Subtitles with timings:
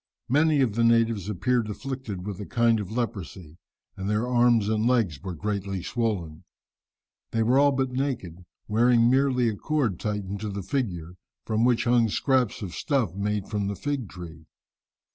[0.29, 3.59] Many of the natives appeared afflicted with a kind of leprosy,
[3.95, 6.43] and their arms and legs were greatly swollen.
[7.29, 11.83] They were all but naked, wearing merely a cord tightened to the figure, from which
[11.83, 14.47] hung scraps of stuff made from the fig tree.